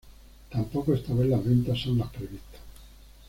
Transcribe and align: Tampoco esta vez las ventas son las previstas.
Tampoco 0.49 0.95
esta 0.95 1.13
vez 1.13 1.27
las 1.29 1.45
ventas 1.45 1.77
son 1.79 1.99
las 1.99 2.09
previstas. 2.09 2.59